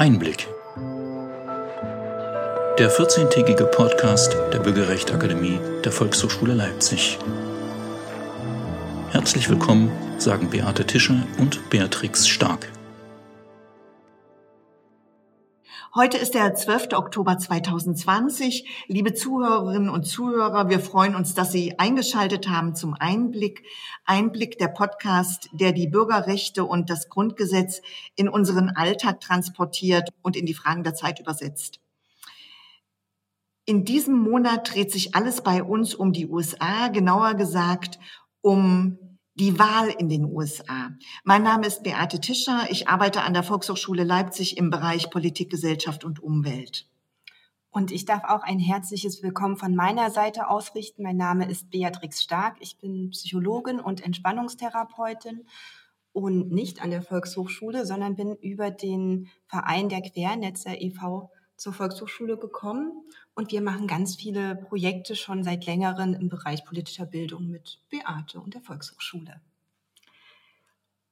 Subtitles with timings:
[0.00, 0.48] Einblick.
[2.78, 7.18] Der 14-tägige Podcast der Bürgerrechtsakademie der Volkshochschule Leipzig.
[9.10, 12.72] Herzlich willkommen, sagen Beate Tischer und Beatrix Stark.
[15.92, 16.92] Heute ist der 12.
[16.92, 18.84] Oktober 2020.
[18.86, 23.64] Liebe Zuhörerinnen und Zuhörer, wir freuen uns, dass Sie eingeschaltet haben zum Einblick.
[24.04, 27.82] Einblick der Podcast, der die Bürgerrechte und das Grundgesetz
[28.14, 31.80] in unseren Alltag transportiert und in die Fragen der Zeit übersetzt.
[33.64, 37.98] In diesem Monat dreht sich alles bei uns um die USA, genauer gesagt
[38.42, 39.09] um
[39.40, 40.90] die Wahl in den USA.
[41.24, 42.66] Mein Name ist Beate Tischer.
[42.68, 46.86] Ich arbeite an der Volkshochschule Leipzig im Bereich Politik, Gesellschaft und Umwelt.
[47.70, 51.02] Und ich darf auch ein herzliches Willkommen von meiner Seite ausrichten.
[51.02, 52.58] Mein Name ist Beatrix Stark.
[52.60, 55.46] Ich bin Psychologin und Entspannungstherapeutin
[56.12, 61.30] und nicht an der Volkshochschule, sondern bin über den Verein der Quernetzer e.V.
[61.60, 62.90] zur Volkshochschule gekommen
[63.34, 68.40] und wir machen ganz viele Projekte schon seit längerem im Bereich politischer Bildung mit Beate
[68.40, 69.42] und der Volkshochschule.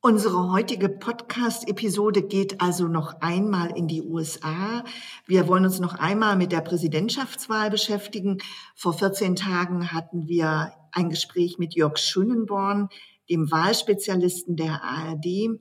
[0.01, 4.85] Unsere heutige Podcast-Episode geht also noch einmal in die USA.
[5.27, 8.39] Wir wollen uns noch einmal mit der Präsidentschaftswahl beschäftigen.
[8.75, 12.89] Vor 14 Tagen hatten wir ein Gespräch mit Jörg Schönenborn,
[13.29, 15.61] dem Wahlspezialisten der ARD.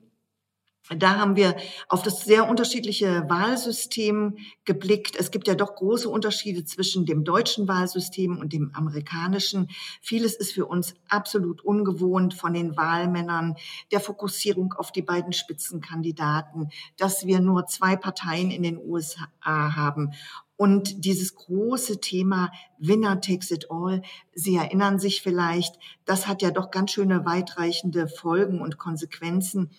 [0.95, 1.57] Da haben wir
[1.89, 5.17] auf das sehr unterschiedliche Wahlsystem geblickt.
[5.17, 9.67] Es gibt ja doch große Unterschiede zwischen dem deutschen Wahlsystem und dem amerikanischen.
[10.01, 13.55] Vieles ist für uns absolut ungewohnt von den Wahlmännern,
[13.91, 20.13] der Fokussierung auf die beiden Spitzenkandidaten, dass wir nur zwei Parteien in den USA haben.
[20.55, 24.01] Und dieses große Thema Winner takes it all,
[24.33, 29.69] Sie erinnern sich vielleicht, das hat ja doch ganz schöne weitreichende Folgen und Konsequenzen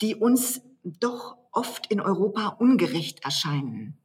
[0.00, 3.96] die uns doch oft in Europa ungerecht erscheinen.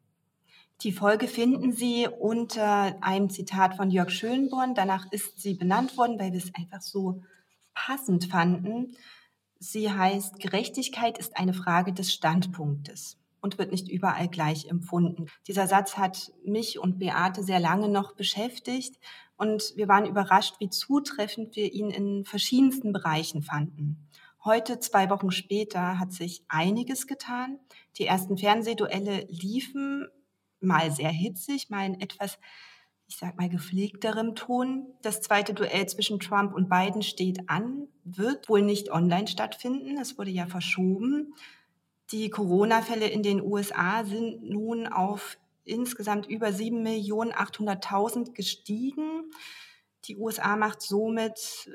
[0.82, 4.76] Die Folge finden Sie unter einem Zitat von Jörg Schönborn.
[4.76, 7.22] Danach ist sie benannt worden, weil wir es einfach so
[7.74, 8.96] passend fanden.
[9.60, 15.26] Sie heißt, Gerechtigkeit ist eine Frage des Standpunktes und wird nicht überall gleich empfunden.
[15.48, 19.00] Dieser Satz hat mich und Beate sehr lange noch beschäftigt
[19.36, 24.08] und wir waren überrascht, wie zutreffend wir ihn in verschiedensten Bereichen fanden.
[24.46, 27.60] Heute, zwei Wochen später, hat sich einiges getan.
[27.98, 30.08] Die ersten Fernsehduelle liefen
[30.62, 32.40] mal sehr hitzig, mal in etwas,
[33.08, 34.88] ich sag mal, gepflegterem Ton.
[35.02, 39.98] Das zweite Duell zwischen Trump und Biden steht an, wird wohl nicht online stattfinden.
[39.98, 41.34] Es wurde ja verschoben.
[42.12, 49.32] Die Corona-Fälle in den USA sind nun auf insgesamt über 7.800.000 gestiegen.
[50.06, 51.72] Die USA macht somit äh,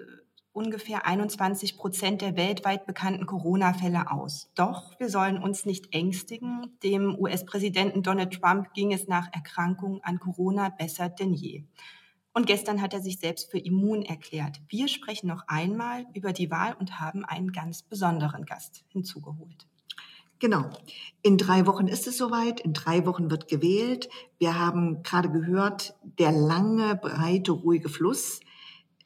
[0.55, 4.51] ungefähr 21 Prozent der weltweit bekannten Corona-Fälle aus.
[4.55, 6.79] Doch wir sollen uns nicht ängstigen.
[6.83, 11.65] Dem US-Präsidenten Donald Trump ging es nach Erkrankung an Corona besser denn je.
[12.33, 14.61] Und gestern hat er sich selbst für immun erklärt.
[14.69, 19.67] Wir sprechen noch einmal über die Wahl und haben einen ganz besonderen Gast hinzugeholt.
[20.39, 20.71] Genau.
[21.23, 22.61] In drei Wochen ist es soweit.
[22.61, 24.09] In drei Wochen wird gewählt.
[24.39, 28.41] Wir haben gerade gehört, der lange, breite, ruhige Fluss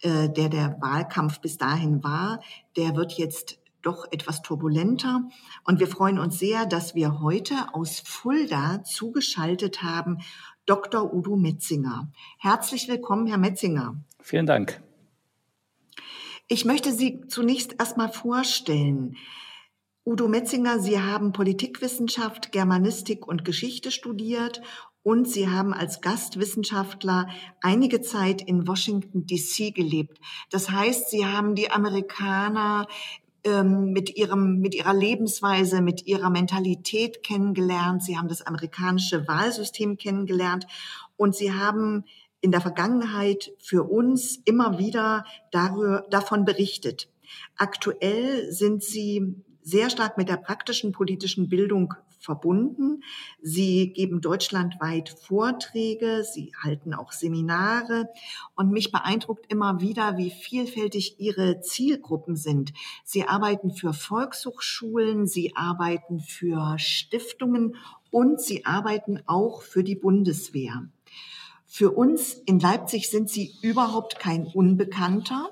[0.02, 2.40] äh, der der Wahlkampf bis dahin war,
[2.76, 5.28] der wird jetzt doch etwas turbulenter.
[5.64, 10.18] Und wir freuen uns sehr, dass wir heute aus Fulda zugeschaltet haben
[10.66, 11.14] Dr.
[11.14, 12.12] Udo Metzinger.
[12.38, 13.96] Herzlich willkommen, Herr Metzinger.
[14.20, 14.82] Vielen Dank.
[16.48, 19.16] Ich möchte Sie zunächst erstmal vorstellen.
[20.04, 24.62] Udo Metzinger, Sie haben Politikwissenschaft, Germanistik und Geschichte studiert
[25.02, 27.28] und Sie haben als Gastwissenschaftler
[27.60, 30.18] einige Zeit in Washington, DC gelebt.
[30.50, 32.86] Das heißt, Sie haben die Amerikaner
[33.44, 38.02] ähm, mit ihrem, mit ihrer Lebensweise, mit ihrer Mentalität kennengelernt.
[38.02, 40.66] Sie haben das amerikanische Wahlsystem kennengelernt
[41.16, 42.04] und Sie haben
[42.40, 47.08] in der Vergangenheit für uns immer wieder darüber, davon berichtet.
[47.56, 53.02] Aktuell sind Sie sehr stark mit der praktischen politischen Bildung verbunden.
[53.40, 58.08] Sie geben deutschlandweit Vorträge, sie halten auch Seminare
[58.54, 62.72] und mich beeindruckt immer wieder, wie vielfältig ihre Zielgruppen sind.
[63.04, 67.76] Sie arbeiten für Volkshochschulen, sie arbeiten für Stiftungen
[68.10, 70.88] und sie arbeiten auch für die Bundeswehr.
[71.66, 75.50] Für uns in Leipzig sind sie überhaupt kein Unbekannter,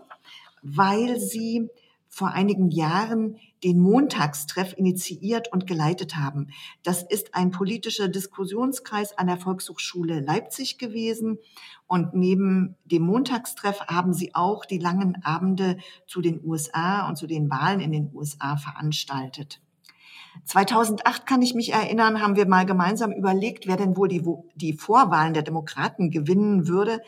[0.62, 1.68] weil sie
[2.16, 6.48] vor einigen Jahren den Montagstreff initiiert und geleitet haben.
[6.82, 11.38] Das ist ein politischer Diskussionskreis an der Volkshochschule Leipzig gewesen.
[11.86, 15.76] Und neben dem Montagstreff haben sie auch die langen Abende
[16.06, 19.60] zu den USA und zu den Wahlen in den USA veranstaltet.
[20.46, 24.24] 2008 kann ich mich erinnern, haben wir mal gemeinsam überlegt, wer denn wohl die,
[24.54, 27.02] die Vorwahlen der Demokraten gewinnen würde.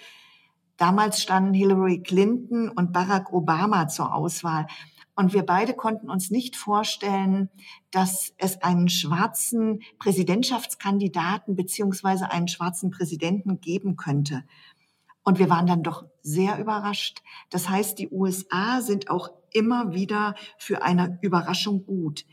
[0.76, 4.66] Damals standen Hillary Clinton und Barack Obama zur Auswahl.
[5.18, 7.50] Und wir beide konnten uns nicht vorstellen,
[7.90, 14.44] dass es einen schwarzen Präsidentschaftskandidaten beziehungsweise einen schwarzen Präsidenten geben könnte.
[15.24, 17.24] Und wir waren dann doch sehr überrascht.
[17.50, 22.24] Das heißt, die USA sind auch immer wieder für eine Überraschung gut.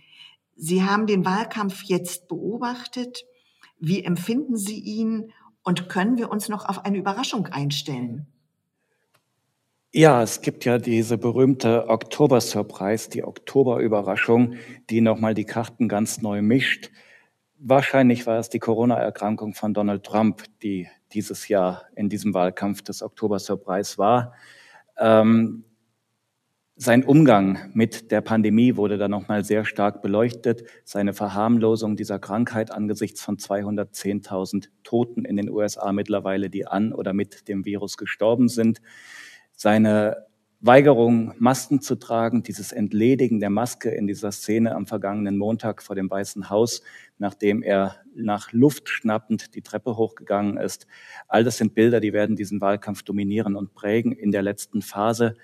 [0.55, 3.25] Sie haben den Wahlkampf jetzt beobachtet.
[3.79, 5.31] Wie empfinden Sie ihn
[5.63, 8.27] und können wir uns noch auf eine Überraschung einstellen?
[9.97, 14.55] Ja, es gibt ja diese berühmte Oktober-Surprise, die Oktober-Überraschung,
[14.89, 16.91] die nochmal die Karten ganz neu mischt.
[17.59, 23.01] Wahrscheinlich war es die Corona-Erkrankung von Donald Trump, die dieses Jahr in diesem Wahlkampf des
[23.01, 24.33] Oktober-Surprise war.
[24.97, 25.63] Ähm,
[26.75, 30.65] sein Umgang mit der Pandemie wurde da nochmal sehr stark beleuchtet.
[30.83, 37.13] Seine Verharmlosung dieser Krankheit angesichts von 210.000 Toten in den USA mittlerweile, die an oder
[37.13, 38.81] mit dem Virus gestorben sind
[39.55, 40.25] seine
[40.61, 45.95] Weigerung, Masken zu tragen, dieses Entledigen der Maske in dieser Szene am vergangenen Montag vor
[45.95, 46.81] dem Weißen Haus,
[47.19, 50.87] nachdem er nach Luft schnappend die Treppe hochgegangen ist.
[51.27, 55.35] All das sind Bilder, die werden diesen Wahlkampf dominieren und prägen in der letzten Phase.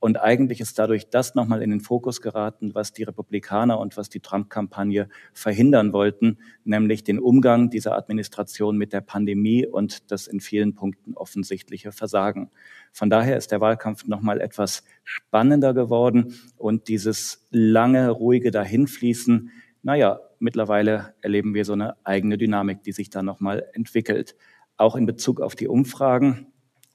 [0.00, 4.08] Und eigentlich ist dadurch das nochmal in den Fokus geraten, was die Republikaner und was
[4.08, 10.40] die Trump-Kampagne verhindern wollten, nämlich den Umgang dieser Administration mit der Pandemie und das in
[10.40, 12.50] vielen Punkten offensichtliche Versagen.
[12.92, 19.50] Von daher ist der Wahlkampf nochmal etwas spannender geworden und dieses lange, ruhige Dahinfließen,
[19.82, 24.34] naja, mittlerweile erleben wir so eine eigene Dynamik, die sich da nochmal entwickelt.
[24.78, 26.46] Auch in Bezug auf die Umfragen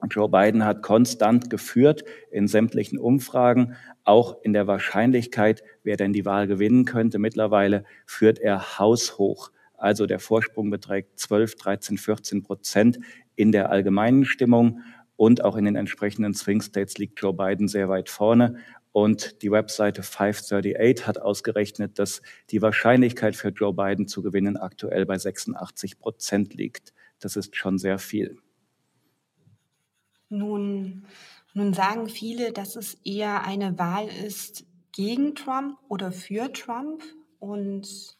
[0.10, 6.26] Joe Biden hat konstant geführt in sämtlichen Umfragen, auch in der Wahrscheinlichkeit, wer denn die
[6.26, 7.20] Wahl gewinnen könnte.
[7.20, 9.52] Mittlerweile führt er haushoch.
[9.78, 13.00] Also der Vorsprung beträgt 12, 13, 14 Prozent
[13.36, 14.82] in der allgemeinen Stimmung
[15.18, 18.58] und auch in den entsprechenden Swing States liegt Joe Biden sehr weit vorne.
[18.92, 25.06] Und die Webseite 538 hat ausgerechnet, dass die Wahrscheinlichkeit für Joe Biden zu gewinnen aktuell
[25.06, 26.94] bei 86 Prozent liegt.
[27.20, 28.38] Das ist schon sehr viel.
[30.30, 31.06] Nun,
[31.54, 37.04] nun sagen viele, dass es eher eine Wahl ist gegen Trump oder für Trump
[37.40, 38.18] und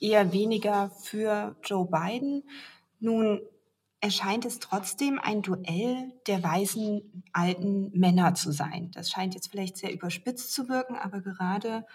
[0.00, 2.42] eher weniger für Joe Biden.
[3.00, 3.40] Nun
[4.00, 8.90] erscheint es trotzdem ein Duell der weißen alten Männer zu sein.
[8.94, 11.86] Das scheint jetzt vielleicht sehr überspitzt zu wirken, aber gerade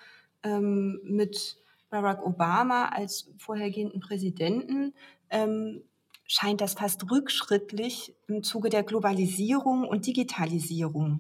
[0.44, 1.58] ähm, mit
[1.90, 4.94] Barack Obama als vorhergehenden Präsidenten
[5.30, 5.84] ähm,
[6.32, 11.20] scheint das fast rückschrittlich im Zuge der Globalisierung und Digitalisierung.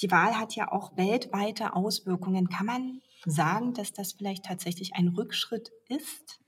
[0.00, 2.48] Die Wahl hat ja auch weltweite Auswirkungen.
[2.48, 6.40] Kann man sagen, dass das vielleicht tatsächlich ein Rückschritt ist?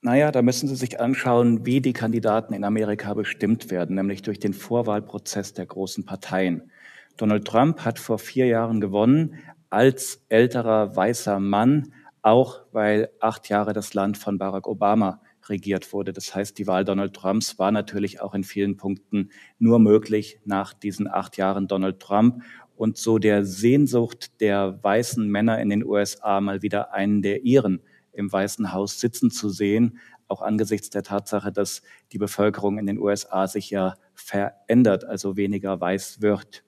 [0.00, 4.40] Naja, da müssen Sie sich anschauen, wie die Kandidaten in Amerika bestimmt werden, nämlich durch
[4.40, 6.72] den Vorwahlprozess der großen Parteien.
[7.16, 9.38] Donald Trump hat vor vier Jahren gewonnen
[9.68, 11.92] als älterer weißer Mann,
[12.22, 15.20] auch weil acht Jahre das Land von Barack Obama
[15.50, 16.12] regiert wurde.
[16.12, 20.72] Das heißt, die Wahl Donald Trumps war natürlich auch in vielen Punkten nur möglich nach
[20.72, 22.42] diesen acht Jahren Donald Trump
[22.76, 27.82] und so der Sehnsucht der weißen Männer in den USA mal wieder einen der ihren
[28.12, 32.98] im Weißen Haus sitzen zu sehen, auch angesichts der Tatsache, dass die Bevölkerung in den
[32.98, 36.64] USA sich ja verändert, also weniger weiß wird.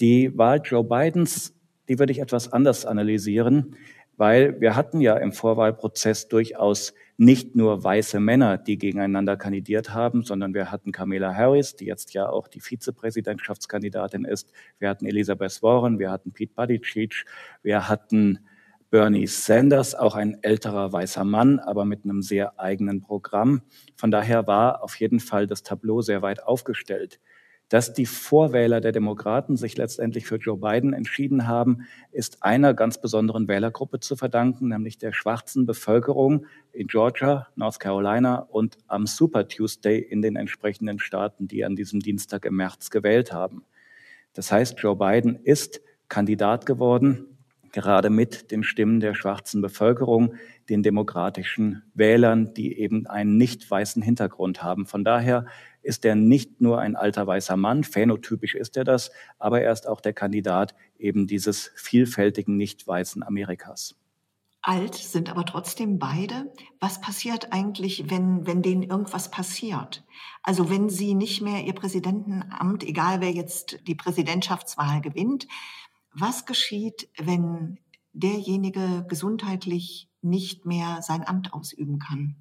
[0.00, 1.54] Die Wahl Joe Bidens,
[1.88, 3.76] die würde ich etwas anders analysieren,
[4.16, 10.24] weil wir hatten ja im Vorwahlprozess durchaus nicht nur weiße Männer, die gegeneinander kandidiert haben,
[10.24, 14.52] sondern wir hatten Kamala Harris, die jetzt ja auch die Vizepräsidentschaftskandidatin ist.
[14.80, 17.24] Wir hatten Elizabeth Warren, wir hatten Pete Buttigieg,
[17.62, 18.40] wir hatten
[18.90, 23.62] Bernie Sanders, auch ein älterer weißer Mann, aber mit einem sehr eigenen Programm.
[23.96, 27.20] Von daher war auf jeden Fall das Tableau sehr weit aufgestellt.
[27.72, 33.00] Dass die Vorwähler der Demokraten sich letztendlich für Joe Biden entschieden haben, ist einer ganz
[33.00, 39.48] besonderen Wählergruppe zu verdanken, nämlich der schwarzen Bevölkerung in Georgia, North Carolina und am Super
[39.48, 43.64] Tuesday in den entsprechenden Staaten, die an diesem Dienstag im März gewählt haben.
[44.34, 47.38] Das heißt, Joe Biden ist Kandidat geworden,
[47.72, 50.34] gerade mit den Stimmen der schwarzen Bevölkerung,
[50.68, 54.86] den demokratischen Wählern, die eben einen nicht weißen Hintergrund haben.
[54.86, 55.46] Von daher
[55.82, 59.88] ist er nicht nur ein alter weißer Mann, phänotypisch ist er das, aber er ist
[59.88, 63.96] auch der Kandidat eben dieses vielfältigen nicht weißen Amerikas.
[64.64, 66.52] Alt sind aber trotzdem beide.
[66.78, 70.04] Was passiert eigentlich, wenn, wenn denen irgendwas passiert?
[70.44, 75.48] Also wenn sie nicht mehr ihr Präsidentenamt, egal wer jetzt die Präsidentschaftswahl gewinnt,
[76.14, 77.80] was geschieht, wenn
[78.12, 82.36] derjenige gesundheitlich nicht mehr sein Amt ausüben kann.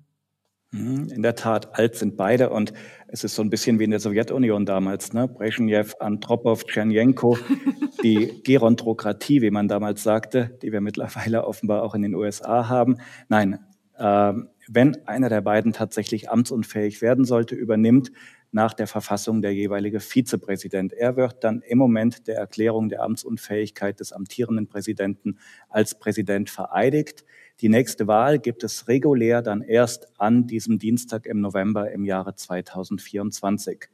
[0.72, 2.72] Mhm, in der Tat, alt sind beide und
[3.08, 5.28] es ist so ein bisschen wie in der Sowjetunion damals, ne?
[5.28, 7.38] Brezhnev, Andropov, Tschernjenko,
[8.04, 13.00] die Gerontokratie, wie man damals sagte, die wir mittlerweile offenbar auch in den USA haben.
[13.28, 13.60] Nein,
[13.98, 14.34] äh,
[14.70, 18.12] wenn einer der beiden tatsächlich amtsunfähig werden sollte, übernimmt
[18.52, 20.94] nach der Verfassung der jeweilige Vizepräsident.
[20.94, 25.40] Er wird dann im Moment der Erklärung der Amtsunfähigkeit des amtierenden Präsidenten
[25.70, 27.24] als Präsident vereidigt.
[27.62, 32.36] Die nächste Wahl gibt es regulär dann erst an diesem Dienstag im November im Jahre
[32.36, 33.88] 2024.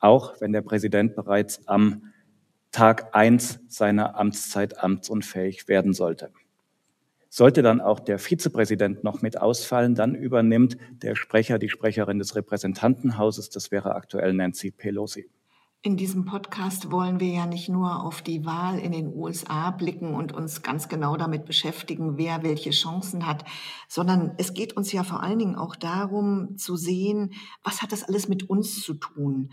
[0.00, 2.12] Auch wenn der Präsident bereits am
[2.72, 6.32] Tag eins seiner Amtszeit amtsunfähig werden sollte.
[7.34, 12.36] Sollte dann auch der Vizepräsident noch mit ausfallen, dann übernimmt der Sprecher, die Sprecherin des
[12.36, 15.30] Repräsentantenhauses, das wäre aktuell Nancy Pelosi.
[15.80, 20.12] In diesem Podcast wollen wir ja nicht nur auf die Wahl in den USA blicken
[20.14, 23.46] und uns ganz genau damit beschäftigen, wer welche Chancen hat,
[23.88, 27.32] sondern es geht uns ja vor allen Dingen auch darum zu sehen,
[27.64, 29.48] was hat das alles mit uns zu tun.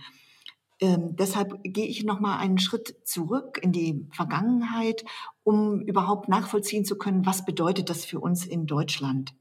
[0.82, 5.04] Ähm, deshalb gehe ich noch mal einen Schritt zurück in die Vergangenheit,
[5.50, 9.34] um überhaupt nachvollziehen zu können, was bedeutet das für uns in Deutschland.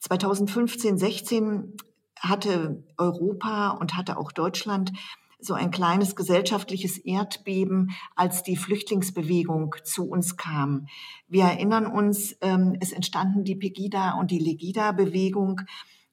[0.00, 1.72] 2015, 16
[2.20, 4.92] hatte Europa und hatte auch Deutschland
[5.38, 10.88] so ein kleines gesellschaftliches Erdbeben, als die Flüchtlingsbewegung zu uns kam.
[11.26, 15.62] Wir erinnern uns, ähm, es entstanden die Pegida und die Legida-Bewegung.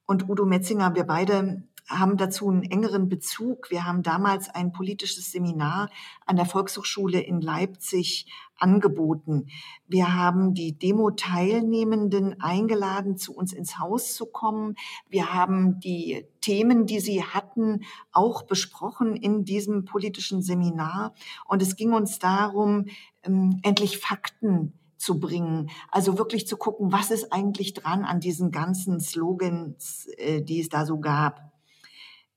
[0.06, 3.70] Und Udo Metzinger, wir beide haben dazu einen engeren Bezug.
[3.70, 5.90] Wir haben damals ein politisches Seminar
[6.26, 9.48] an der Volkshochschule in Leipzig angeboten.
[9.88, 14.76] Wir haben die Demo-Teilnehmenden eingeladen, zu uns ins Haus zu kommen.
[15.10, 21.14] Wir haben die Themen, die sie hatten, auch besprochen in diesem politischen Seminar.
[21.46, 22.86] Und es ging uns darum,
[23.24, 25.70] ähm, endlich Fakten zu bringen.
[25.92, 30.70] Also wirklich zu gucken, was ist eigentlich dran an diesen ganzen Slogans, äh, die es
[30.70, 31.53] da so gab.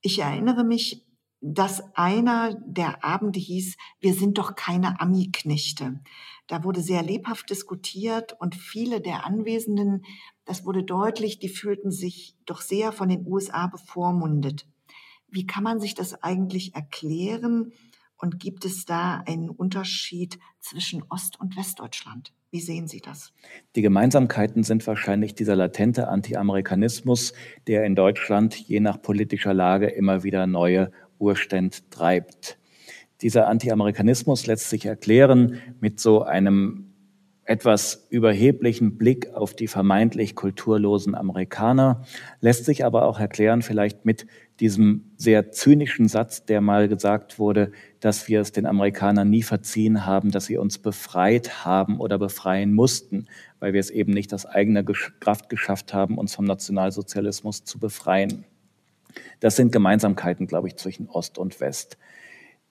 [0.06, 1.04] Ich erinnere mich,
[1.40, 5.98] dass einer der Abende hieß, wir sind doch keine Ami-Knechte.
[6.46, 10.04] Da wurde sehr lebhaft diskutiert und viele der Anwesenden,
[10.44, 14.68] das wurde deutlich, die fühlten sich doch sehr von den USA bevormundet.
[15.26, 17.72] Wie kann man sich das eigentlich erklären?
[18.16, 22.32] Und gibt es da einen Unterschied zwischen Ost- und Westdeutschland?
[22.50, 23.32] Wie sehen Sie das?
[23.74, 27.32] Die Gemeinsamkeiten sind wahrscheinlich dieser latente Anti-Amerikanismus,
[27.66, 32.58] der in Deutschland je nach politischer Lage immer wieder neue Urstände treibt.
[33.22, 36.85] Dieser Anti-Amerikanismus lässt sich erklären mit so einem
[37.46, 42.02] etwas überheblichen Blick auf die vermeintlich kulturlosen Amerikaner,
[42.40, 44.26] lässt sich aber auch erklären vielleicht mit
[44.58, 50.04] diesem sehr zynischen Satz, der mal gesagt wurde, dass wir es den Amerikanern nie verziehen
[50.04, 53.26] haben, dass sie uns befreit haben oder befreien mussten,
[53.60, 58.44] weil wir es eben nicht aus eigener Kraft geschafft haben, uns vom Nationalsozialismus zu befreien.
[59.38, 61.96] Das sind Gemeinsamkeiten, glaube ich, zwischen Ost und West.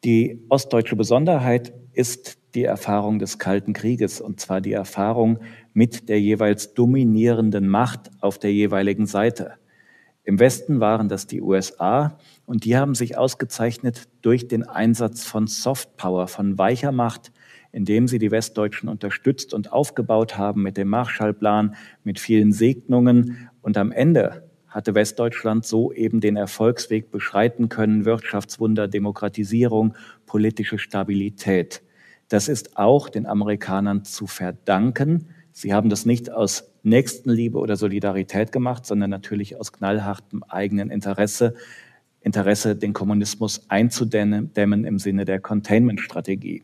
[0.04, 5.40] Die ostdeutsche Besonderheit ist die Erfahrung des Kalten Krieges, und zwar die Erfahrung
[5.74, 9.54] mit der jeweils dominierenden Macht auf der jeweiligen Seite.
[10.24, 15.46] Im Westen waren das die USA und die haben sich ausgezeichnet durch den Einsatz von
[15.46, 17.32] Softpower, von weicher Macht,
[17.72, 23.50] indem sie die Westdeutschen unterstützt und aufgebaut haben mit dem Marshallplan, mit vielen Segnungen.
[23.62, 29.94] Und am Ende hatte Westdeutschland so eben den Erfolgsweg beschreiten können, Wirtschaftswunder, Demokratisierung,
[30.26, 31.84] politische Stabilität.
[32.28, 35.28] Das ist auch den Amerikanern zu verdanken.
[35.52, 41.54] Sie haben das nicht aus Nächstenliebe oder Solidarität gemacht, sondern natürlich aus knallhartem eigenen Interesse,
[42.22, 46.64] Interesse, den Kommunismus einzudämmen im Sinne der Containment-Strategie.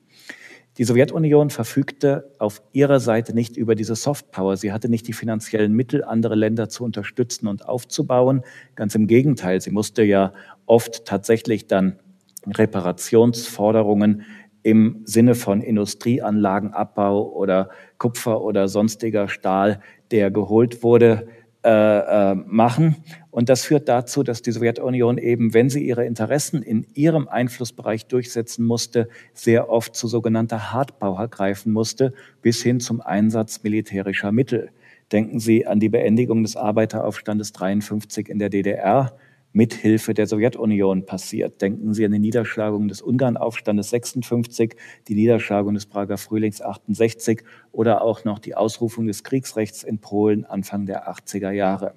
[0.78, 4.58] Die Sowjetunion verfügte auf ihrer Seite nicht über diese Softpower.
[4.58, 8.44] Sie hatte nicht die finanziellen Mittel, andere Länder zu unterstützen und aufzubauen.
[8.76, 10.34] Ganz im Gegenteil, sie musste ja
[10.66, 12.00] oft tatsächlich dann
[12.48, 14.24] Reparationsforderungen
[14.64, 21.28] im Sinne von Industrieanlagenabbau oder Kupfer oder sonstiger Stahl, der geholt wurde,
[21.64, 22.96] äh, äh, machen.
[23.30, 28.08] Und das führt dazu, dass die Sowjetunion eben, wenn sie ihre Interessen in ihrem Einflussbereich
[28.08, 34.72] durchsetzen musste, sehr oft zu sogenannter Hardpower greifen musste, bis hin zum Einsatz militärischer Mittel.
[35.12, 39.16] Denken Sie an die Beendigung des Arbeiteraufstandes 53 in der DDR
[39.54, 41.62] mithilfe der Sowjetunion passiert.
[41.62, 44.76] Denken Sie an die Niederschlagung des Ungarnaufstandes 56,
[45.08, 50.46] die Niederschlagung des Prager Frühlings 68 oder auch noch die Ausrufung des Kriegsrechts in Polen
[50.46, 51.96] Anfang der 80er Jahre.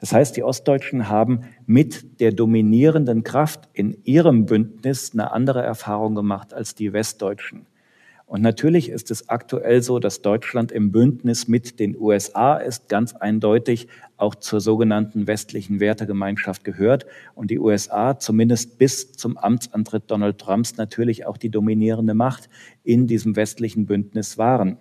[0.00, 6.14] Das heißt, die Ostdeutschen haben mit der dominierenden Kraft in ihrem Bündnis eine andere Erfahrung
[6.14, 7.66] gemacht als die Westdeutschen.
[8.30, 13.12] Und natürlich ist es aktuell so, dass Deutschland im Bündnis mit den USA ist, ganz
[13.12, 20.38] eindeutig auch zur sogenannten westlichen Wertegemeinschaft gehört und die USA zumindest bis zum Amtsantritt Donald
[20.38, 22.48] Trumps natürlich auch die dominierende Macht
[22.84, 24.76] in diesem westlichen Bündnis waren.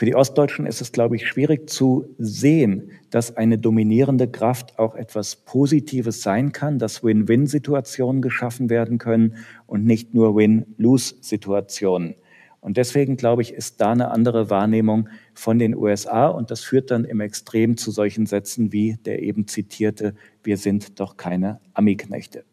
[0.00, 4.94] Für die Ostdeutschen ist es, glaube ich, schwierig zu sehen, dass eine dominierende Kraft auch
[4.94, 12.14] etwas Positives sein kann, dass Win-Win-Situationen geschaffen werden können und nicht nur Win-Lose-Situationen.
[12.60, 16.90] Und deswegen, glaube ich, ist da eine andere Wahrnehmung von den USA und das führt
[16.90, 22.46] dann im Extrem zu solchen Sätzen wie der eben zitierte, wir sind doch keine Amiknechte.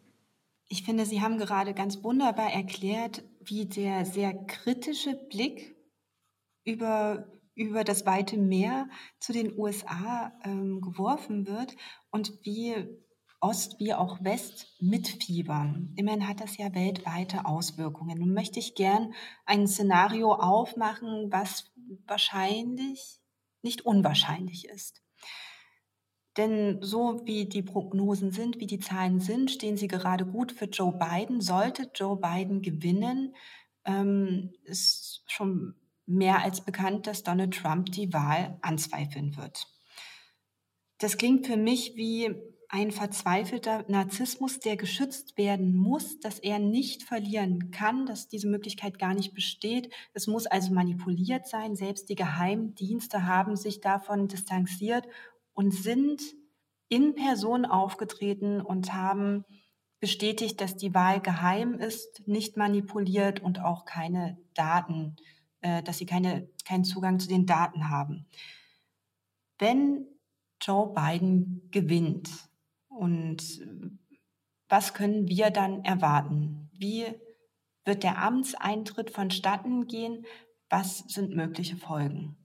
[0.68, 5.78] Ich finde, Sie haben gerade ganz wunderbar erklärt, wie der sehr kritische Blick
[6.66, 7.26] über,
[7.58, 8.88] über das weite Meer
[9.20, 11.76] zu den USA ähm, geworfen wird
[12.12, 12.76] und wie
[13.40, 15.94] Ost wie auch West mitfiebern.
[15.96, 18.18] Immerhin hat das ja weltweite Auswirkungen.
[18.18, 19.14] Nun möchte ich gern
[19.46, 21.72] ein Szenario aufmachen, was
[22.08, 23.20] wahrscheinlich
[23.62, 25.04] nicht unwahrscheinlich ist.
[26.36, 30.66] Denn so wie die Prognosen sind, wie die Zahlen sind, stehen sie gerade gut für
[30.66, 31.42] Joe Biden.
[31.42, 33.36] Sollte Joe Biden gewinnen,
[33.86, 35.76] ähm, ist schon
[36.08, 39.68] mehr als bekannt, dass Donald Trump die Wahl anzweifeln wird.
[40.98, 42.34] Das klingt für mich wie
[42.70, 49.00] ein verzweifelter Narzissmus, der geschützt werden muss, dass er nicht verlieren kann, dass diese Möglichkeit
[49.00, 49.94] gar nicht besteht.
[50.14, 51.76] Es muss also manipuliert sein.
[51.76, 55.08] Selbst die Geheimdienste haben sich davon distanziert
[55.54, 56.22] und sind
[56.90, 59.46] in Person aufgetreten und haben
[60.00, 65.16] bestätigt, dass die Wahl geheim ist, nicht manipuliert und auch keine Daten
[65.84, 68.26] dass sie keine, keinen Zugang zu den Daten haben.
[69.60, 70.06] Wenn
[70.62, 72.30] Joe Biden gewinnt
[72.90, 73.62] und
[74.70, 76.70] was können wir dann erwarten?
[76.74, 77.06] Wie
[77.86, 80.26] wird der Amtseintritt vonstatten gehen?
[80.70, 82.36] Was sind mögliche Folgen?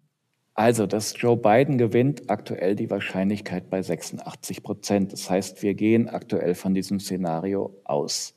[0.55, 5.13] Also, dass Joe Biden gewinnt, aktuell die Wahrscheinlichkeit bei 86 Prozent.
[5.13, 8.35] Das heißt, wir gehen aktuell von diesem Szenario aus.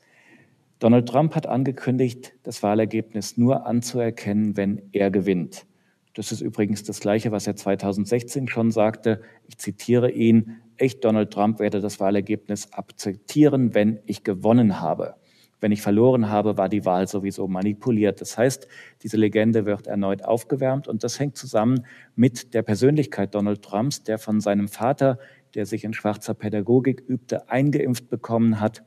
[0.78, 5.64] Donald Trump hat angekündigt, das Wahlergebnis nur anzuerkennen, wenn er gewinnt.
[6.12, 9.22] Das ist übrigens das Gleiche, was er 2016 schon sagte.
[9.48, 15.14] Ich zitiere ihn, ich, Donald Trump, werde das Wahlergebnis akzeptieren, wenn ich gewonnen habe.
[15.60, 18.20] Wenn ich verloren habe, war die Wahl sowieso manipuliert.
[18.20, 18.68] Das heißt,
[19.02, 24.18] diese Legende wird erneut aufgewärmt und das hängt zusammen mit der Persönlichkeit Donald Trumps, der
[24.18, 25.18] von seinem Vater,
[25.54, 28.82] der sich in schwarzer Pädagogik übte, eingeimpft bekommen hat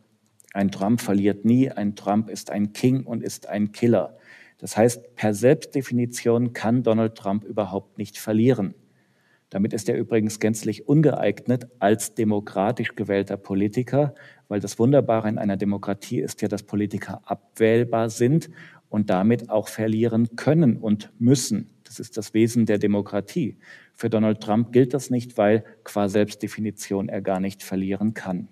[0.54, 4.18] ein Trump verliert nie, ein Trump ist ein King und ist ein Killer.
[4.58, 8.74] Das heißt, per Selbstdefinition kann Donald Trump überhaupt nicht verlieren.
[9.50, 14.14] Damit ist er übrigens gänzlich ungeeignet als demokratisch gewählter Politiker,
[14.48, 18.50] weil das Wunderbare in einer Demokratie ist ja, dass Politiker abwählbar sind
[18.90, 21.72] und damit auch verlieren können und müssen.
[21.84, 23.58] Das ist das Wesen der Demokratie.
[23.96, 28.50] Für Donald Trump gilt das nicht, weil qua Selbstdefinition er gar nicht verlieren kann.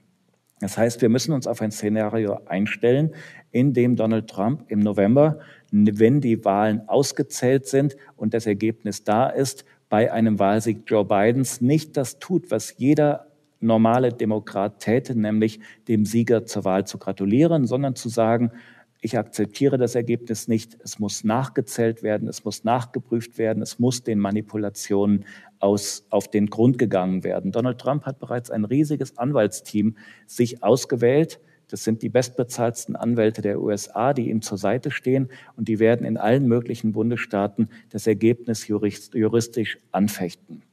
[0.59, 3.13] Das heißt, wir müssen uns auf ein Szenario einstellen,
[3.51, 5.39] in dem Donald Trump im November,
[5.71, 11.61] wenn die Wahlen ausgezählt sind und das Ergebnis da ist, bei einem Wahlsieg Joe Bidens
[11.61, 13.27] nicht das tut, was jeder
[13.59, 18.51] normale Demokrat täte, nämlich dem Sieger zur Wahl zu gratulieren, sondern zu sagen,
[19.01, 24.03] ich akzeptiere das Ergebnis nicht, es muss nachgezählt werden, es muss nachgeprüft werden, es muss
[24.03, 25.25] den Manipulationen
[25.59, 27.51] aus, auf den Grund gegangen werden.
[27.51, 31.39] Donald Trump hat bereits ein riesiges Anwaltsteam sich ausgewählt.
[31.69, 36.05] Das sind die bestbezahlten Anwälte der USA, die ihm zur Seite stehen und die werden
[36.05, 40.63] in allen möglichen Bundesstaaten das Ergebnis juristisch anfechten.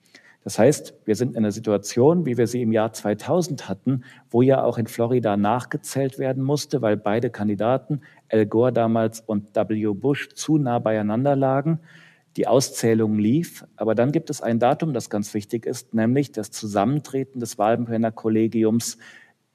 [0.45, 4.43] Das heißt, wir sind in einer Situation, wie wir sie im Jahr 2000 hatten, wo
[4.43, 9.95] ja auch in Florida nachgezählt werden musste, weil beide Kandidaten, Al Gore damals und W.
[9.95, 11.81] Bush, zu nah beieinander lagen.
[12.37, 16.51] Die Auszählung lief, aber dann gibt es ein Datum, das ganz wichtig ist, nämlich das
[16.51, 18.99] Zusammentreten des Wahlmännerkollegiums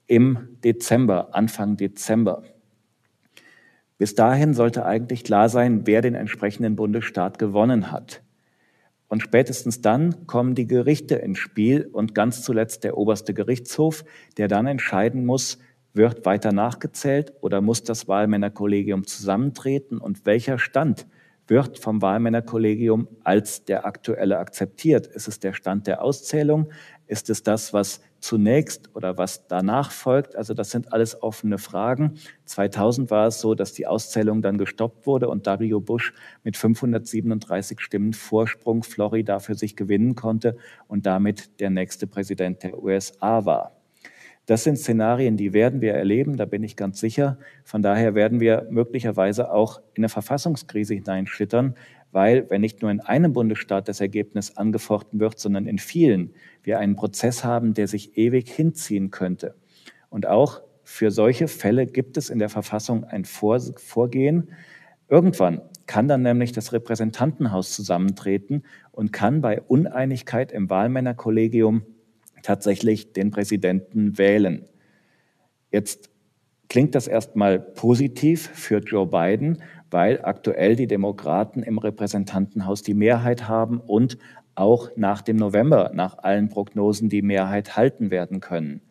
[0.08, 2.42] im Dezember, Anfang Dezember.
[3.96, 8.22] Bis dahin sollte eigentlich klar sein, wer den entsprechenden Bundesstaat gewonnen hat.
[9.10, 14.04] Und spätestens dann kommen die Gerichte ins Spiel und ganz zuletzt der oberste Gerichtshof,
[14.36, 15.58] der dann entscheiden muss,
[15.92, 21.08] wird weiter nachgezählt oder muss das Wahlmännerkollegium zusammentreten und welcher Stand
[21.48, 25.08] wird vom Wahlmännerkollegium als der aktuelle akzeptiert.
[25.08, 26.70] Ist es der Stand der Auszählung?
[27.10, 30.36] Ist es das, was zunächst oder was danach folgt?
[30.36, 32.20] Also das sind alles offene Fragen.
[32.44, 35.80] 2000 war es so, dass die Auszählung dann gestoppt wurde und W.
[35.80, 42.62] Bush mit 537 Stimmen Vorsprung Florida für sich gewinnen konnte und damit der nächste Präsident
[42.62, 43.80] der USA war.
[44.46, 47.38] Das sind Szenarien, die werden wir erleben, da bin ich ganz sicher.
[47.64, 51.74] Von daher werden wir möglicherweise auch in eine Verfassungskrise hineinschlittern,
[52.12, 56.78] weil wenn nicht nur in einem Bundesstaat das Ergebnis angefochten wird, sondern in vielen, wir
[56.78, 59.54] einen Prozess haben, der sich ewig hinziehen könnte.
[60.08, 64.48] Und auch für solche Fälle gibt es in der Verfassung ein Vorgehen.
[65.08, 71.82] Irgendwann kann dann nämlich das Repräsentantenhaus zusammentreten und kann bei Uneinigkeit im Wahlmännerkollegium
[72.42, 74.64] tatsächlich den Präsidenten wählen.
[75.70, 76.10] Jetzt
[76.68, 83.48] klingt das erstmal positiv für Joe Biden, weil aktuell die Demokraten im Repräsentantenhaus die Mehrheit
[83.48, 84.18] haben und
[84.54, 88.82] auch nach dem November, nach allen Prognosen, die Mehrheit halten werden können.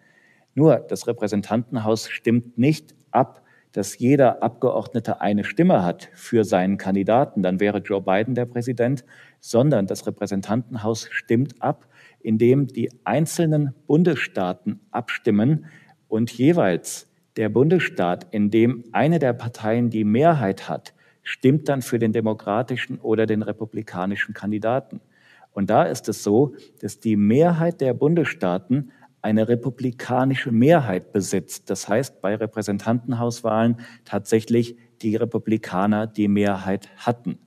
[0.55, 7.43] Nur das Repräsentantenhaus stimmt nicht ab, dass jeder Abgeordnete eine Stimme hat für seinen Kandidaten,
[7.43, 9.05] dann wäre Joe Biden der Präsident,
[9.39, 11.87] sondern das Repräsentantenhaus stimmt ab,
[12.19, 15.65] indem die einzelnen Bundesstaaten abstimmen
[16.07, 21.99] und jeweils der Bundesstaat, in dem eine der Parteien die Mehrheit hat, stimmt dann für
[21.99, 25.01] den demokratischen oder den republikanischen Kandidaten.
[25.51, 31.69] Und da ist es so, dass die Mehrheit der Bundesstaaten eine republikanische Mehrheit besitzt.
[31.69, 37.37] Das heißt, bei Repräsentantenhauswahlen tatsächlich die Republikaner die Mehrheit hatten.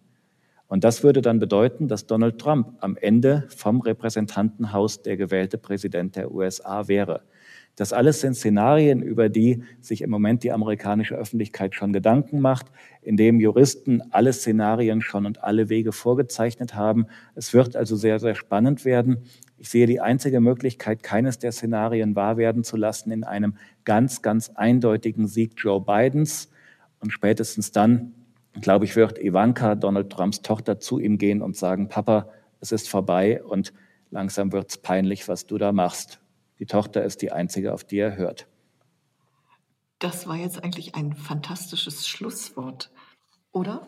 [0.68, 6.16] Und das würde dann bedeuten, dass Donald Trump am Ende vom Repräsentantenhaus der gewählte Präsident
[6.16, 7.22] der USA wäre.
[7.76, 12.66] Das alles sind Szenarien, über die sich im Moment die amerikanische Öffentlichkeit schon Gedanken macht,
[13.00, 17.06] in dem Juristen alle Szenarien schon und alle Wege vorgezeichnet haben.
[17.34, 19.24] Es wird also sehr, sehr spannend werden.
[19.56, 23.54] Ich sehe die einzige Möglichkeit, keines der Szenarien wahr werden zu lassen, in einem
[23.84, 26.50] ganz, ganz eindeutigen Sieg Joe Bidens.
[27.00, 28.12] Und spätestens dann
[28.60, 32.28] glaube ich, wird Ivanka, Donald Trumps Tochter, zu ihm gehen und sagen, Papa,
[32.60, 33.72] es ist vorbei und
[34.10, 36.21] langsam wird es peinlich, was du da machst.
[36.62, 38.46] Die Tochter ist die einzige, auf die er hört.
[39.98, 42.92] Das war jetzt eigentlich ein fantastisches Schlusswort,
[43.50, 43.84] oder?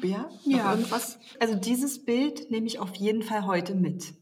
[0.00, 0.70] Bea, ja.
[0.70, 1.18] Irgendwas?
[1.40, 4.14] Also dieses Bild nehme ich auf jeden Fall heute mit.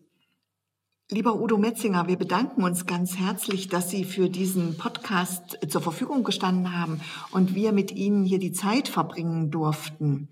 [1.11, 6.25] Lieber Udo Metzinger, wir bedanken uns ganz herzlich, dass Sie für diesen Podcast zur Verfügung
[6.25, 10.29] gestanden haben und wir mit Ihnen hier die Zeit verbringen durften.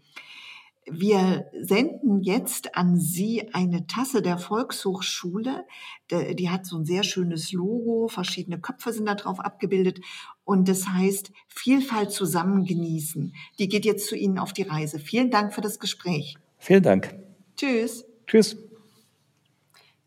[0.90, 5.66] Wir senden jetzt an Sie eine Tasse der Volkshochschule.
[6.11, 10.01] Die hat so ein sehr schönes Logo, verschiedene Köpfe sind da drauf abgebildet
[10.44, 13.35] und das heißt Vielfalt zusammen genießen.
[13.59, 14.98] Die geht jetzt zu Ihnen auf die Reise.
[14.98, 16.37] Vielen Dank für das Gespräch.
[16.59, 17.14] Vielen Dank.
[17.57, 18.07] Tschüss.
[18.27, 18.57] Tschüss.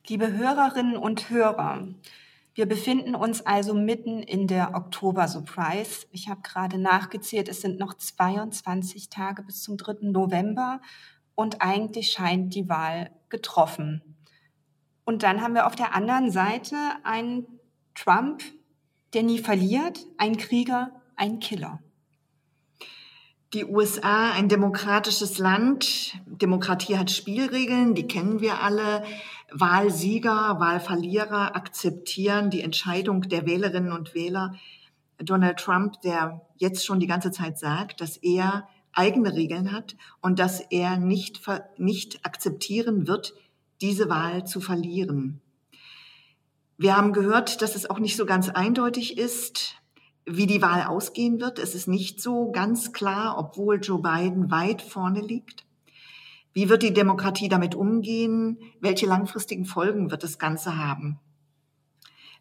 [0.08, 1.88] Liebe Hörerinnen und Hörer,
[2.54, 6.06] wir befinden uns also mitten in der Oktober-Surprise.
[6.12, 10.10] Ich habe gerade nachgezählt, es sind noch 22 Tage bis zum 3.
[10.10, 10.82] November
[11.34, 14.02] und eigentlich scheint die Wahl getroffen.
[15.06, 17.48] Und dann haben wir auf der anderen Seite einen
[17.96, 18.44] Trump,
[19.14, 21.80] der nie verliert, einen Krieger, einen Killer.
[23.54, 26.14] Die USA, ein demokratisches Land.
[26.26, 29.04] Demokratie hat Spielregeln, die kennen wir alle.
[29.52, 34.56] Wahlsieger, Wahlverlierer akzeptieren die Entscheidung der Wählerinnen und Wähler.
[35.18, 40.40] Donald Trump, der jetzt schon die ganze Zeit sagt, dass er eigene Regeln hat und
[40.40, 41.42] dass er nicht,
[41.78, 43.34] nicht akzeptieren wird,
[43.82, 45.42] diese Wahl zu verlieren.
[46.78, 49.81] Wir haben gehört, dass es auch nicht so ganz eindeutig ist,
[50.38, 51.60] wie die Wahl ausgehen wird.
[51.60, 55.66] Es ist nicht so ganz klar, obwohl Joe Biden weit vorne liegt.
[56.54, 58.58] Wie wird die Demokratie damit umgehen?
[58.80, 61.20] Welche langfristigen Folgen wird das Ganze haben?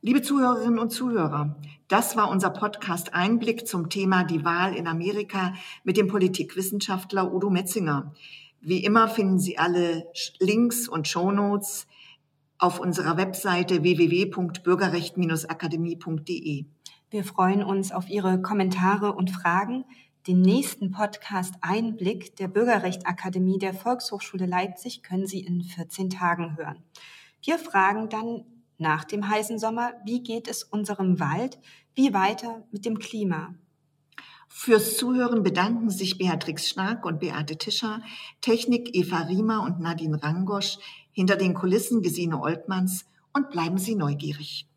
[0.03, 1.57] Liebe Zuhörerinnen und Zuhörer,
[1.89, 7.51] das war unser Podcast Einblick zum Thema die Wahl in Amerika mit dem Politikwissenschaftler Udo
[7.51, 8.13] Metzinger.
[8.63, 10.07] Wie immer finden Sie alle
[10.39, 11.87] Links und Shownotes
[12.59, 16.65] auf unserer Webseite www.bürgerrecht-akademie.de.
[17.11, 19.85] Wir freuen uns auf Ihre Kommentare und Fragen.
[20.29, 26.85] Den nächsten Podcast Einblick der Bürgerrechtsakademie der Volkshochschule Leipzig können Sie in 14 Tagen hören.
[27.43, 28.45] Wir fragen dann
[28.79, 31.59] nach dem heißen Sommer, wie geht es unserem Wald,
[31.97, 33.57] wie weiter mit dem Klima.
[34.47, 38.03] Fürs Zuhören bedanken sich Beatrix Stark und Beate Tischer,
[38.41, 40.79] Technik Eva Riemer und Nadine Rangosch,
[41.11, 44.70] hinter den Kulissen Gesine Oltmanns und bleiben Sie neugierig.